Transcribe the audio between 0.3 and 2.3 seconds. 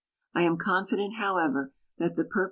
I am confident, however, that the